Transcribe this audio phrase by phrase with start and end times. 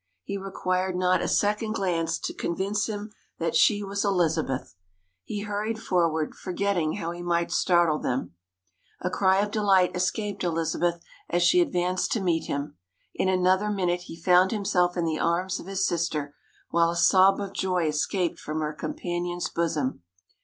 [0.23, 4.73] He required not a second glance to convince him that she was Elizabeth.
[5.25, 8.33] He hurried forward, forgetting how he might startle them.
[9.01, 12.77] A cry of delight escaped Elizabeth as she advanced to meet him.
[13.13, 16.33] In another minute he found himself in the arms of his sister,
[16.71, 20.01] while a sob of joy escaped from her companion's bosom.